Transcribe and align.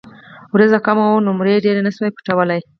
وريځ 0.53 0.73
کمه 0.85 1.05
وه 1.07 1.19
نو 1.25 1.29
نمر 1.33 1.47
يې 1.51 1.63
ډېر 1.65 1.75
نۀ 1.85 1.91
شو 1.95 2.03
پټولے 2.15 2.57
ـ 2.59 2.65